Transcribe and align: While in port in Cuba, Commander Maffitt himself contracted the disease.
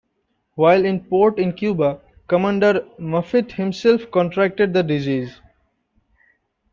While 0.55 0.83
in 0.85 1.01
port 1.01 1.37
in 1.37 1.53
Cuba, 1.53 2.01
Commander 2.27 2.87
Maffitt 2.97 3.51
himself 3.51 4.09
contracted 4.09 4.73
the 4.73 4.81
disease. 4.81 5.39